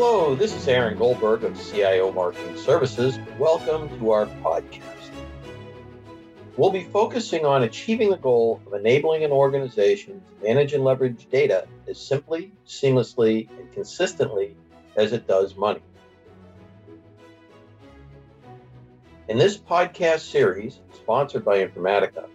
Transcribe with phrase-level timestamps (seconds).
[0.00, 3.18] Hello, this is Aaron Goldberg of CIO Marketing Services.
[3.36, 5.10] Welcome to our podcast.
[6.56, 11.28] We'll be focusing on achieving the goal of enabling an organization to manage and leverage
[11.32, 14.56] data as simply, seamlessly, and consistently
[14.94, 15.82] as it does money.
[19.26, 22.28] In this podcast series, sponsored by Informatica,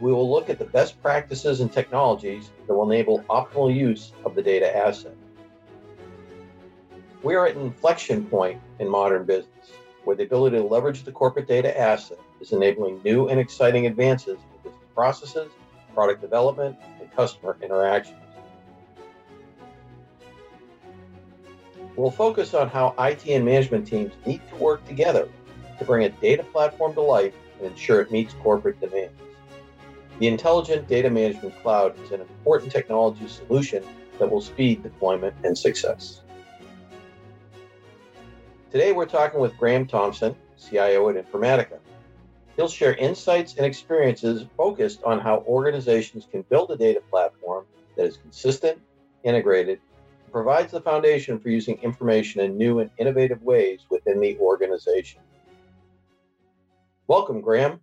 [0.00, 4.36] we will look at the best practices and technologies that will enable optimal use of
[4.36, 5.16] the data asset.
[7.22, 9.70] We are at an inflection point in modern business
[10.04, 14.34] where the ability to leverage the corporate data asset is enabling new and exciting advances
[14.34, 15.52] in business processes,
[15.94, 18.18] product development, and customer interactions.
[21.94, 25.28] We'll focus on how IT and management teams need to work together
[25.78, 29.12] to bring a data platform to life and ensure it meets corporate demands.
[30.18, 33.84] The Intelligent Data Management Cloud is an important technology solution
[34.18, 36.22] that will speed deployment and success.
[38.72, 41.78] Today, we're talking with Graham Thompson, CIO at Informatica.
[42.56, 47.66] He'll share insights and experiences focused on how organizations can build a data platform
[47.98, 48.80] that is consistent,
[49.24, 49.78] integrated,
[50.24, 55.20] and provides the foundation for using information in new and innovative ways within the organization.
[57.06, 57.80] Welcome, Graham.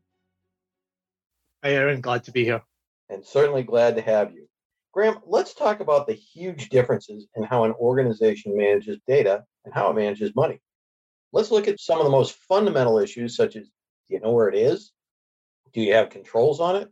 [1.63, 2.01] Hi, Aaron.
[2.01, 2.63] Glad to be here.
[3.09, 4.47] And certainly glad to have you.
[4.91, 9.91] Graham, let's talk about the huge differences in how an organization manages data and how
[9.91, 10.59] it manages money.
[11.31, 14.49] Let's look at some of the most fundamental issues, such as do you know where
[14.49, 14.91] it is?
[15.73, 16.89] Do you have controls on it?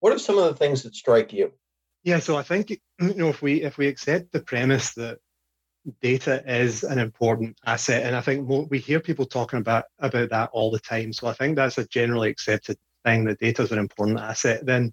[0.00, 1.52] What are some of the things that strike you?
[2.04, 5.18] Yeah, so I think you know if we if we accept the premise that
[6.00, 10.50] data is an important asset, and I think we hear people talking about about that
[10.52, 11.12] all the time.
[11.12, 14.66] So I think that's a generally accepted thing that data is an important asset.
[14.66, 14.92] Then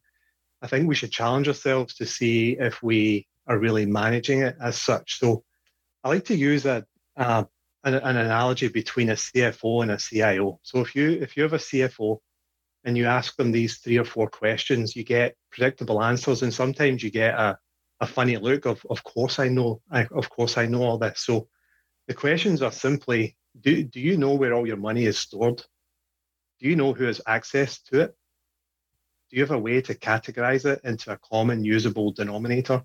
[0.61, 4.81] I think we should challenge ourselves to see if we are really managing it as
[4.81, 5.19] such.
[5.19, 5.43] So
[6.03, 6.85] I like to use a,
[7.15, 7.47] a
[7.83, 10.59] an, an analogy between a CFO and a CIO.
[10.63, 12.17] So if you if you have a CFO
[12.83, 17.03] and you ask them these three or four questions, you get predictable answers, and sometimes
[17.03, 17.57] you get a,
[17.99, 21.21] a funny look of of course I know I, of course I know all this.
[21.21, 21.47] So
[22.07, 25.63] the questions are simply do do you know where all your money is stored?
[26.59, 28.15] Do you know who has access to it?
[29.29, 32.83] Do you have a way to categorize it into a common usable denominator?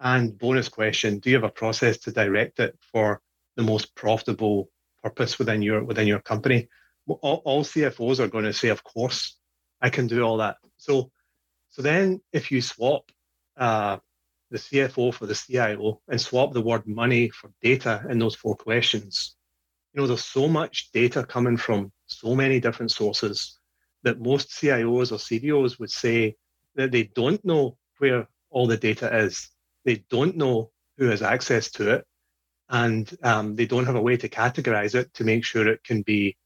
[0.00, 3.20] And bonus question, do you have a process to direct it for
[3.58, 4.70] the most profitable
[5.02, 6.68] purpose within your within your company.
[7.08, 9.36] All, all CFOs are going to say, of course,
[9.82, 10.56] I can do all that.
[10.76, 11.10] So,
[11.70, 13.10] so then if you swap
[13.56, 13.96] uh,
[14.50, 18.54] the CFO for the CIO and swap the word money for data in those four
[18.54, 19.34] questions,
[19.92, 23.58] you know, there's so much data coming from so many different sources
[24.04, 26.36] that most CIOs or CDOs would say
[26.76, 29.48] that they don't know where all the data is.
[29.84, 32.06] They don't know who has access to it
[32.70, 36.02] and um, they don't have a way to categorize it to make sure it can
[36.02, 36.36] be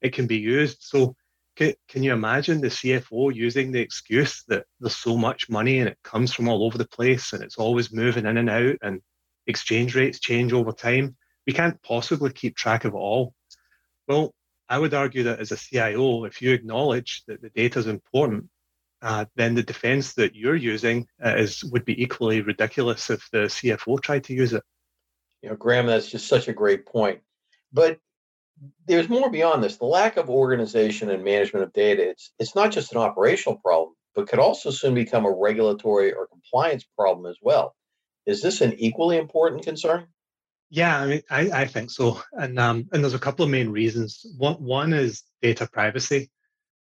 [0.00, 0.82] it can be used.
[0.82, 1.16] So
[1.56, 5.88] can, can you imagine the CFO using the excuse that there's so much money and
[5.88, 9.00] it comes from all over the place and it's always moving in and out and
[9.46, 11.16] exchange rates change over time?
[11.46, 13.34] We can't possibly keep track of it all.
[14.06, 14.34] Well,
[14.68, 18.48] I would argue that as a CIO, if you acknowledge that the data is important,
[19.02, 23.46] uh, then the defense that you're using uh, is would be equally ridiculous if the
[23.46, 24.62] CFO tried to use it.
[25.42, 27.20] You know, Graham, that's just such a great point.
[27.72, 27.98] But
[28.86, 29.76] there's more beyond this.
[29.76, 33.94] The lack of organization and management of data, it's it's not just an operational problem,
[34.14, 37.74] but could also soon become a regulatory or compliance problem as well.
[38.24, 40.06] Is this an equally important concern?
[40.70, 42.20] Yeah, I mean, I, I think so.
[42.32, 44.26] And um, and there's a couple of main reasons.
[44.38, 46.30] One one is data privacy.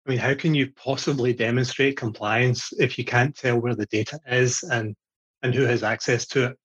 [0.06, 4.19] I mean, how can you possibly demonstrate compliance if you can't tell where the data
[4.25, 4.96] is and
[5.44, 6.57] and who has access to it?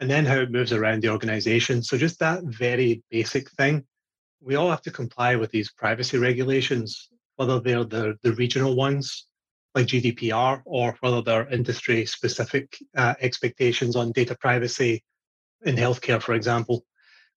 [0.00, 1.82] And then how it moves around the organization.
[1.82, 3.84] So just that very basic thing.
[4.40, 9.26] We all have to comply with these privacy regulations, whether they're the, the regional ones
[9.74, 15.02] like GDPR or whether they're industry specific uh, expectations on data privacy
[15.64, 16.84] in healthcare, for example.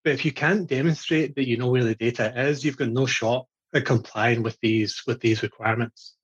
[0.04, 3.06] But if you can't demonstrate that you know where the data is, you've got no
[3.06, 6.16] shot at complying with these with these requirements.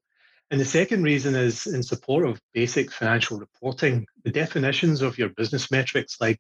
[0.50, 5.30] And the second reason is in support of basic financial reporting, the definitions of your
[5.30, 6.40] business metrics like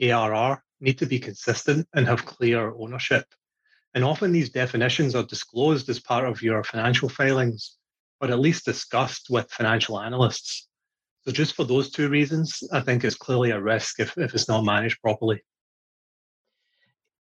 [0.00, 3.24] ARR need to be consistent and have clear ownership.
[3.94, 7.78] And often these definitions are disclosed as part of your financial filings,
[8.20, 10.68] or at least discussed with financial analysts.
[11.22, 14.48] So, just for those two reasons, I think it's clearly a risk if, if it's
[14.48, 15.42] not managed properly.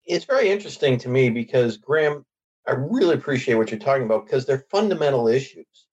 [0.04, 2.25] It's very interesting to me because, Graham,
[2.66, 5.88] I really appreciate what you're talking about because they're fundamental issues.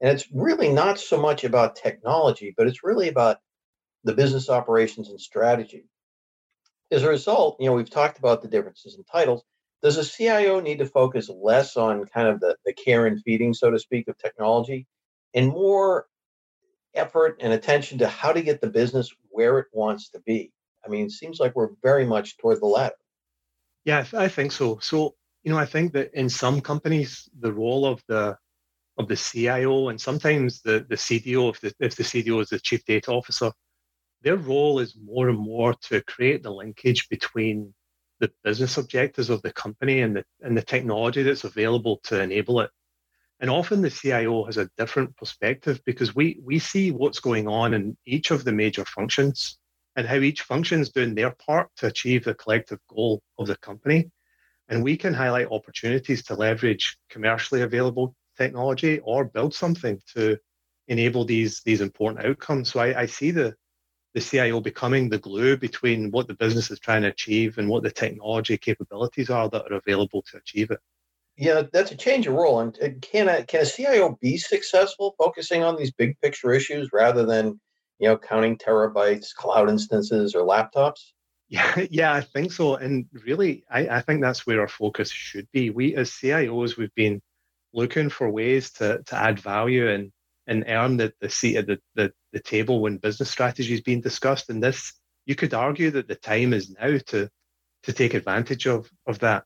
[0.00, 3.38] And it's really not so much about technology, but it's really about
[4.04, 5.86] the business operations and strategy.
[6.90, 9.42] As a result, you know, we've talked about the differences in titles.
[9.82, 13.54] Does a CIO need to focus less on kind of the, the care and feeding,
[13.54, 14.86] so to speak, of technology
[15.34, 16.06] and more
[16.94, 20.52] effort and attention to how to get the business where it wants to be?
[20.84, 22.94] I mean, it seems like we're very much toward the latter.
[23.84, 24.78] Yeah, I think so.
[24.80, 28.36] So, you know, I think that in some companies, the role of the
[28.98, 32.58] of the CIO and sometimes the, the CDO, if the, if the CDO is the
[32.58, 33.52] chief data officer,
[34.22, 37.74] their role is more and more to create the linkage between
[38.18, 42.60] the business objectives of the company and the and the technology that's available to enable
[42.60, 42.70] it.
[43.40, 47.74] And often the CIO has a different perspective because we we see what's going on
[47.74, 49.58] in each of the major functions
[49.96, 53.56] and how each function is doing their part to achieve the collective goal of the
[53.56, 54.10] company.
[54.68, 60.38] And we can highlight opportunities to leverage commercially available technology or build something to
[60.88, 62.72] enable these these important outcomes.
[62.72, 63.54] So I, I see the
[64.14, 67.82] the CIO becoming the glue between what the business is trying to achieve and what
[67.82, 70.80] the technology capabilities are that are available to achieve it.
[71.36, 72.60] Yeah, that's a change of role.
[72.60, 77.26] And can a can a CIO be successful focusing on these big picture issues rather
[77.26, 77.60] than
[77.98, 81.12] you know counting terabytes, cloud instances, or laptops?
[81.48, 82.76] Yeah, yeah, I think so.
[82.76, 85.70] And really, I, I think that's where our focus should be.
[85.70, 87.20] We as CIOs, we've been
[87.76, 90.10] looking for ways to to add value and
[90.46, 94.00] and earn the, the seat at the, the, the table when business strategy is being
[94.00, 94.48] discussed.
[94.48, 94.92] And this,
[95.24, 97.28] you could argue that the time is now to
[97.82, 99.44] to take advantage of of that.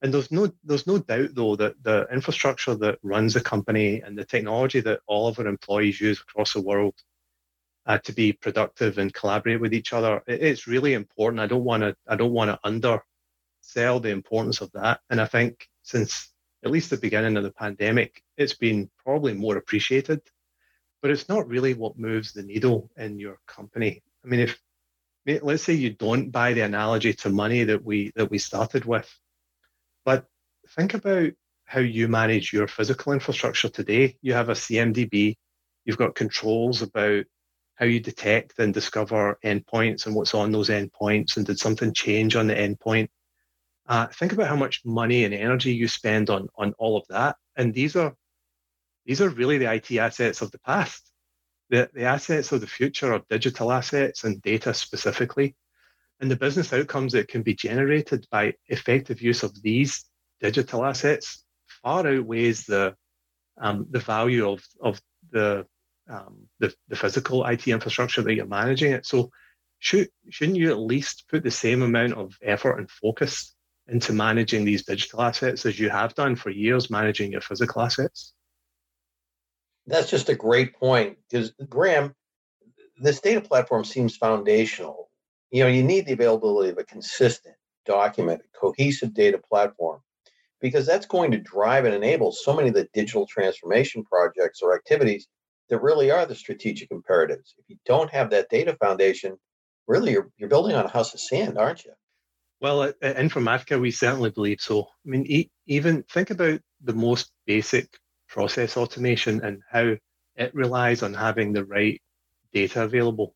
[0.00, 4.16] And there's no there's no doubt though that the infrastructure that runs the company and
[4.16, 6.94] the technology that all of our employees use across the world
[7.86, 11.40] uh, to be productive and collaborate with each other, it, it's really important.
[11.40, 15.00] I don't want to I don't want to undersell the importance of that.
[15.10, 16.32] And I think since
[16.68, 20.20] at least the beginning of the pandemic, it's been probably more appreciated,
[21.00, 24.02] but it's not really what moves the needle in your company.
[24.22, 24.60] I mean, if
[25.42, 29.10] let's say you don't buy the analogy to money that we that we started with,
[30.04, 30.26] but
[30.76, 31.32] think about
[31.64, 34.18] how you manage your physical infrastructure today.
[34.20, 35.36] You have a CMDB,
[35.86, 37.24] you've got controls about
[37.76, 42.36] how you detect and discover endpoints and what's on those endpoints, and did something change
[42.36, 43.08] on the endpoint?
[43.88, 47.36] Uh, think about how much money and energy you spend on on all of that,
[47.56, 48.14] and these are
[49.06, 51.10] these are really the IT assets of the past.
[51.70, 55.56] The, the assets of the future are digital assets and data specifically.
[56.20, 60.04] And the business outcomes that can be generated by effective use of these
[60.40, 61.44] digital assets
[61.82, 62.94] far outweighs the
[63.60, 65.00] um, the value of of
[65.30, 65.66] the,
[66.08, 69.06] um, the the physical IT infrastructure that you're managing it.
[69.06, 69.30] So
[69.78, 73.54] should shouldn't you at least put the same amount of effort and focus
[73.88, 78.34] into managing these digital assets as you have done for years managing your physical assets?
[79.86, 82.14] That's just a great point because Graham,
[83.00, 85.10] this data platform seems foundational.
[85.50, 87.54] You know, you need the availability of a consistent,
[87.86, 90.00] documented, cohesive data platform
[90.60, 94.74] because that's going to drive and enable so many of the digital transformation projects or
[94.74, 95.26] activities
[95.70, 97.54] that really are the strategic imperatives.
[97.58, 99.38] If you don't have that data foundation,
[99.86, 101.92] really you're, you're building on a house of sand, aren't you?
[102.60, 104.82] Well, at, at Informatica, we certainly believe so.
[104.82, 109.94] I mean, e- even think about the most basic process automation and how
[110.36, 112.00] it relies on having the right
[112.52, 113.34] data available.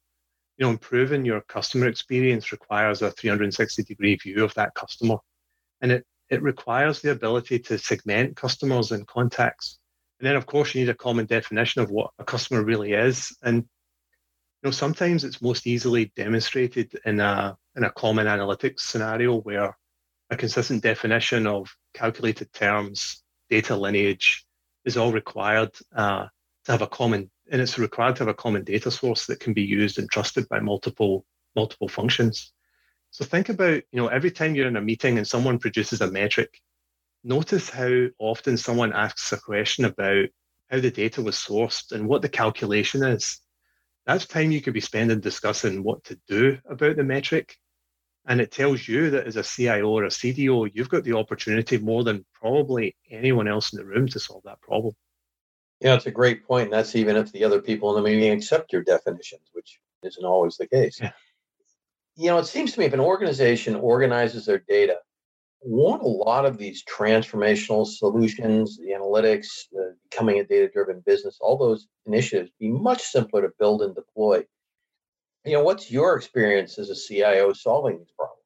[0.57, 5.17] You know, improving your customer experience requires a 360 degree view of that customer.
[5.81, 9.79] And it, it requires the ability to segment customers and contacts.
[10.21, 13.37] And then, of course, you need a common definition of what a customer really is.
[13.43, 13.65] And
[14.63, 19.77] you know, sometimes it's most easily demonstrated in a in a common analytics scenario where
[20.31, 24.45] a consistent definition of calculated terms, data lineage,
[24.85, 26.27] is all required uh,
[26.65, 29.53] to have a common, and it's required to have a common data source that can
[29.53, 31.25] be used and trusted by multiple
[31.57, 32.53] multiple functions.
[33.11, 36.11] So think about, you know, every time you're in a meeting and someone produces a
[36.11, 36.61] metric,
[37.25, 40.29] notice how often someone asks a question about
[40.71, 43.42] how the data was sourced and what the calculation is.
[44.07, 47.57] That's time you could be spending discussing what to do about the metric
[48.27, 51.79] and it tells you that as a CIO or a CDO, you've got the opportunity
[51.79, 54.95] more than probably anyone else in the room to solve that problem.
[55.81, 56.65] Yeah, it's a great point.
[56.65, 60.25] And that's even if the other people in the meeting accept your definitions, which isn't
[60.25, 61.01] always the case.
[61.01, 61.13] Yeah.
[62.15, 64.99] You know, it seems to me if an organization organizes their data,
[65.65, 71.39] won't a lot of these transformational solutions, the analytics, the becoming a data driven business,
[71.41, 74.45] all those initiatives be much simpler to build and deploy
[75.45, 78.39] you know, what's your experience as a CIO solving these problems?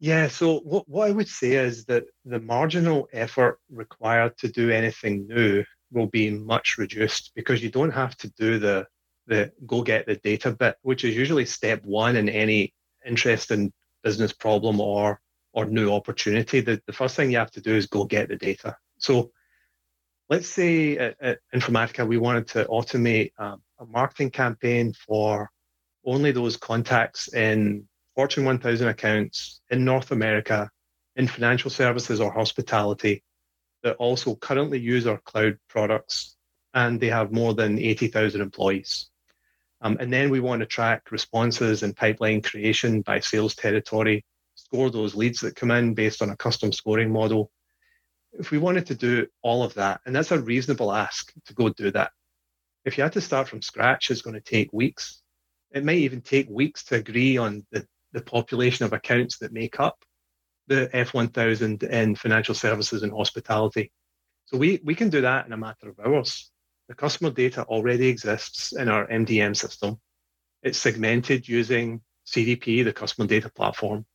[0.00, 4.70] Yeah, so what, what I would say is that the marginal effort required to do
[4.70, 8.86] anything new will be much reduced because you don't have to do the
[9.26, 12.74] the go get the data bit, which is usually step one in any
[13.06, 13.72] interest in
[14.02, 15.20] business problem or
[15.52, 18.36] or new opportunity, the, the first thing you have to do is go get the
[18.36, 18.76] data.
[18.98, 19.32] So
[20.28, 25.50] let's say at, at Informatica, we wanted to automate um, a marketing campaign for
[26.04, 30.70] only those contacts in Fortune 1000 accounts in North America,
[31.16, 33.22] in financial services or hospitality
[33.82, 36.36] that also currently use our cloud products
[36.74, 39.10] and they have more than 80,000 employees.
[39.80, 44.24] Um, and then we want to track responses and pipeline creation by sales territory,
[44.64, 47.50] score those leads that come in based on a custom scoring model.
[48.32, 51.68] If we wanted to do all of that, and that's a reasonable ask to go
[51.70, 52.12] do that.
[52.84, 55.22] If you had to start from scratch, it's going to take weeks.
[55.72, 59.80] It might even take weeks to agree on the, the population of accounts that make
[59.80, 60.04] up
[60.68, 63.92] the F1000 in financial services and hospitality.
[64.46, 66.50] So we, we can do that in a matter of hours.
[66.88, 70.00] The customer data already exists in our MDM system.
[70.62, 74.06] It's segmented using CDP, the customer data platform.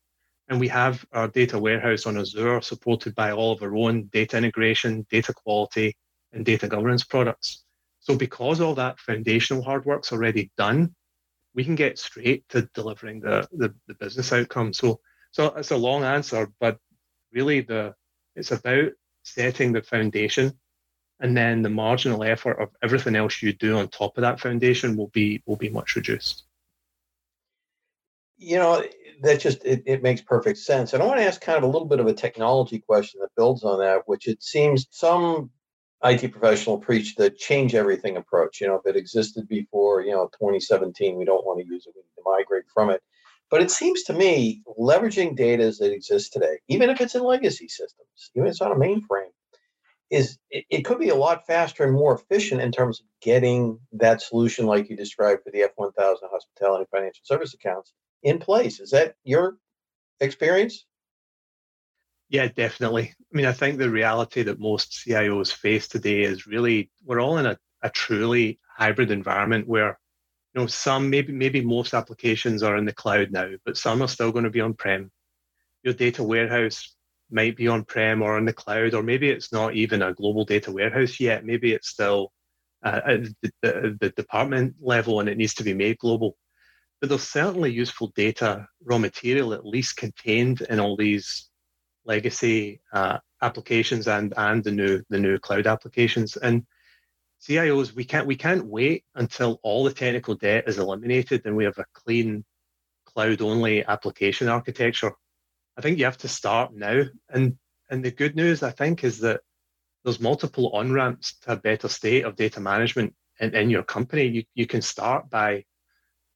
[0.47, 4.37] And we have our data warehouse on Azure supported by all of our own data
[4.37, 5.95] integration, data quality,
[6.33, 7.63] and data governance products.
[7.99, 10.93] So because all that foundational hard work's already done,
[11.55, 14.73] we can get straight to delivering the, the, the business outcome.
[14.73, 14.99] So
[15.31, 16.77] so it's a long answer, but
[17.33, 17.95] really the
[18.35, 18.91] it's about
[19.23, 20.53] setting the foundation
[21.19, 24.95] and then the marginal effort of everything else you do on top of that foundation
[24.95, 26.43] will be will be much reduced
[28.37, 28.83] you know
[29.21, 31.67] that just it, it makes perfect sense and i want to ask kind of a
[31.67, 35.49] little bit of a technology question that builds on that which it seems some
[36.03, 38.61] IT professional preach the change everything approach.
[38.61, 41.93] You know, if it existed before, you know, 2017, we don't want to use it.
[41.95, 43.01] We need to migrate from it.
[43.49, 47.67] But it seems to me leveraging data that exists today, even if it's in legacy
[47.67, 49.31] systems, even if it's on a mainframe,
[50.11, 53.79] is it, it, could be a lot faster and more efficient in terms of getting
[53.93, 57.93] that solution like you described for the F1000 hospitality financial service accounts
[58.25, 58.81] in place.
[58.81, 59.57] Is that your
[60.19, 60.85] experience?
[62.27, 63.13] Yeah, definitely.
[63.33, 67.37] I mean, I think the reality that most CIOs face today is really we're all
[67.37, 69.99] in a, a truly hybrid environment where
[70.53, 74.07] you know some maybe maybe most applications are in the cloud now, but some are
[74.07, 75.11] still going to be on prem.
[75.83, 76.95] Your data warehouse
[77.29, 80.45] might be on prem or in the cloud, or maybe it's not even a global
[80.45, 81.45] data warehouse yet.
[81.45, 82.31] Maybe it's still
[82.83, 86.37] uh, at the, the, the department level and it needs to be made global.
[86.99, 91.49] But there's certainly useful data, raw material at least contained in all these
[92.05, 96.37] legacy uh, applications and and the new the new cloud applications.
[96.37, 96.65] And
[97.41, 101.65] CIOs, we can't we can't wait until all the technical debt is eliminated and we
[101.65, 102.45] have a clean
[103.05, 105.11] cloud only application architecture
[105.77, 107.03] I think you have to start now.
[107.29, 107.57] And
[107.89, 109.41] and the good news, I think, is that
[110.03, 114.25] there's multiple on ramps to a better state of data management in, in your company.
[114.25, 115.65] You, you can start by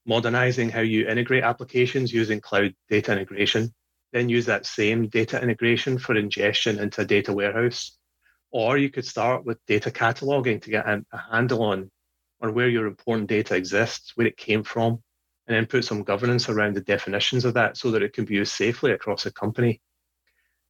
[0.10, 3.74] modernizing how you integrate applications using cloud data integration,
[4.12, 7.96] then use that same data integration for ingestion into a data warehouse.
[8.52, 11.92] Or you could start with data cataloging to get a, handle on,
[12.42, 15.04] on where your important data exists, where it came from,
[15.46, 18.34] and then put some governance around the definitions of that so that it can be
[18.34, 19.80] used safely across a company.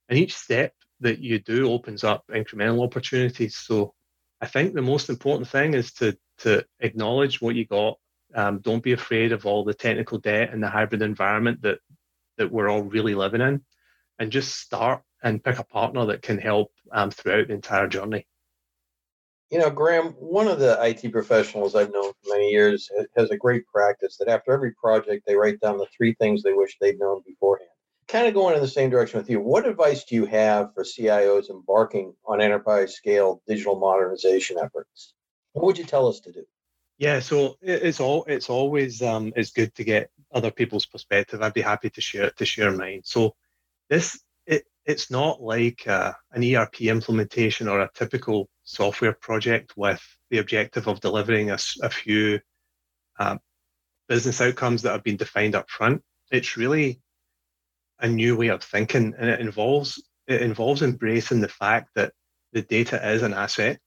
[0.09, 3.55] And each step that you do opens up incremental opportunities.
[3.55, 3.93] So
[4.41, 7.97] I think the most important thing is to to acknowledge what you got.
[8.35, 11.79] Um, don't be afraid of all the technical debt and the hybrid environment that
[12.37, 13.61] that we're all really living in,
[14.17, 18.25] and just start and pick a partner that can help um, throughout the entire journey.
[19.49, 23.37] You know, Graham, one of the IT professionals I've known for many years has a
[23.37, 26.99] great practice that after every project, they write down the three things they wish they'd
[26.99, 27.69] known beforehand.
[28.07, 30.83] Kind of going in the same direction with you, what advice do you have for
[30.83, 35.13] CIOs embarking on enterprise scale digital modernization efforts?
[35.53, 36.45] What would you tell us to do?
[36.99, 41.41] Yeah, so it's all it's always um, it's good to get other people's perspective.
[41.41, 43.01] I'd be happy to share to share mine.
[43.05, 43.35] So
[43.89, 50.01] this it it's not like uh, an ERP implementation or a typical software project with
[50.29, 52.41] the objective of delivering a, a few
[53.17, 53.37] uh,
[54.09, 56.01] business outcomes that have been defined up front.
[56.31, 56.99] It's really
[57.99, 62.11] a new way of thinking, and it involves it involves embracing the fact that
[62.51, 63.79] the data is an asset,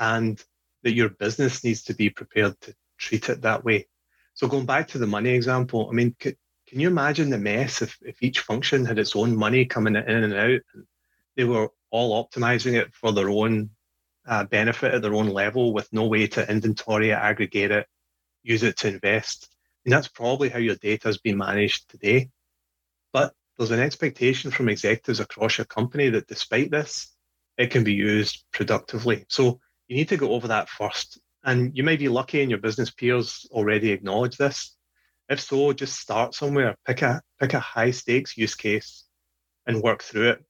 [0.00, 0.44] and
[0.86, 3.88] that your business needs to be prepared to treat it that way.
[4.34, 6.36] So going back to the money example, I mean, can
[6.70, 10.32] you imagine the mess if, if each function had its own money coming in and
[10.32, 10.86] out, and
[11.34, 13.70] they were all optimizing it for their own
[14.28, 17.88] uh, benefit at their own level with no way to inventory it, aggregate it,
[18.44, 19.48] use it to invest.
[19.84, 22.30] And that's probably how your data has been managed today.
[23.12, 27.12] But there's an expectation from executives across your company that despite this,
[27.58, 29.24] it can be used productively.
[29.28, 31.20] So you need to go over that first.
[31.44, 34.76] And you may be lucky and your business peers already acknowledge this.
[35.28, 36.76] If so, just start somewhere.
[36.86, 39.04] Pick a pick a high stakes use case
[39.66, 40.44] and work through it.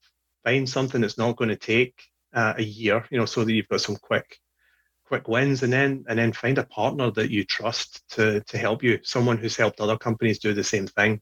[0.44, 2.00] Find something that's not going to take
[2.34, 4.38] uh, a year, you know, so that you've got some quick
[5.06, 8.82] quick wins and then and then find a partner that you trust to to help
[8.82, 11.20] you someone who's helped other companies do the same thing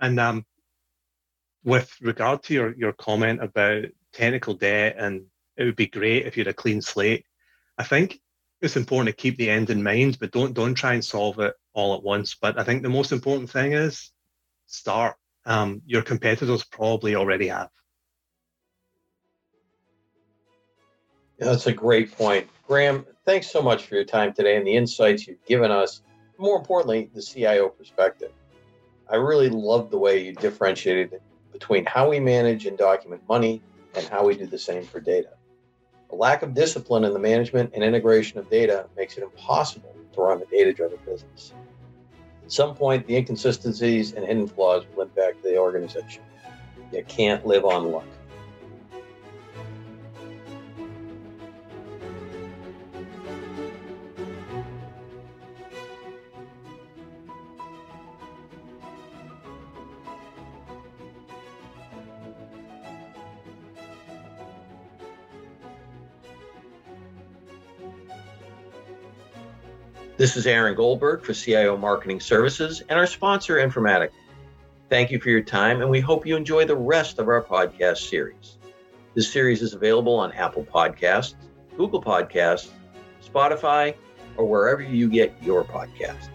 [0.00, 0.44] and um
[1.64, 5.24] with regard to your your comment about technical debt and
[5.56, 7.24] it would be great if you had a clean slate
[7.78, 8.20] i think
[8.60, 11.54] it's important to keep the end in mind but don't don't try and solve it
[11.72, 14.10] all at once but i think the most important thing is
[14.66, 17.68] start um, your competitors probably already have
[21.38, 22.48] Yeah, that's a great point.
[22.66, 26.02] Graham, thanks so much for your time today and the insights you've given us.
[26.38, 28.30] More importantly, the CIO perspective.
[29.10, 31.20] I really loved the way you differentiated
[31.52, 33.62] between how we manage and document money
[33.94, 35.30] and how we do the same for data.
[36.14, 40.40] Lack of discipline in the management and integration of data makes it impossible to run
[40.40, 41.52] a data driven business.
[42.44, 46.22] At some point, the inconsistencies and hidden flaws will impact the organization.
[46.92, 48.06] You can't live on luck.
[70.24, 74.08] This is Aaron Goldberg for CIO Marketing Services and our sponsor, Informatica.
[74.88, 78.08] Thank you for your time, and we hope you enjoy the rest of our podcast
[78.08, 78.56] series.
[79.14, 81.34] This series is available on Apple Podcasts,
[81.76, 82.70] Google Podcasts,
[83.22, 83.96] Spotify,
[84.38, 86.33] or wherever you get your podcasts.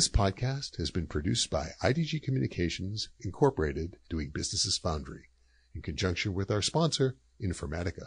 [0.00, 5.28] This podcast has been produced by IDG Communications Incorporated, doing business as Foundry,
[5.74, 8.06] in conjunction with our sponsor, Informatica.